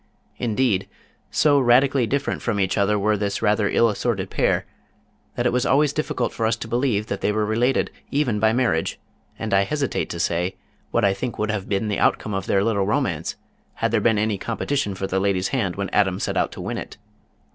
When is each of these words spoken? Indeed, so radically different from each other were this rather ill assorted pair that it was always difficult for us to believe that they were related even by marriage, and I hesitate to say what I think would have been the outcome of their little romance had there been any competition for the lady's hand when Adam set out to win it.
Indeed, 0.39 0.89
so 1.29 1.59
radically 1.59 2.07
different 2.07 2.41
from 2.41 2.59
each 2.59 2.75
other 2.75 2.97
were 2.97 3.15
this 3.17 3.43
rather 3.43 3.69
ill 3.69 3.87
assorted 3.87 4.31
pair 4.31 4.65
that 5.35 5.45
it 5.45 5.53
was 5.53 5.63
always 5.63 5.93
difficult 5.93 6.33
for 6.33 6.47
us 6.47 6.55
to 6.55 6.67
believe 6.67 7.05
that 7.05 7.21
they 7.21 7.31
were 7.31 7.45
related 7.45 7.91
even 8.09 8.39
by 8.39 8.51
marriage, 8.51 8.99
and 9.37 9.53
I 9.53 9.61
hesitate 9.63 10.09
to 10.09 10.19
say 10.19 10.55
what 10.89 11.05
I 11.05 11.13
think 11.13 11.37
would 11.37 11.51
have 11.51 11.69
been 11.69 11.87
the 11.87 11.99
outcome 11.99 12.33
of 12.33 12.47
their 12.47 12.63
little 12.63 12.87
romance 12.87 13.35
had 13.75 13.91
there 13.91 14.01
been 14.01 14.17
any 14.17 14.39
competition 14.39 14.95
for 14.95 15.05
the 15.05 15.19
lady's 15.19 15.49
hand 15.49 15.75
when 15.75 15.91
Adam 15.91 16.19
set 16.19 16.35
out 16.35 16.51
to 16.53 16.61
win 16.61 16.79
it. 16.79 16.97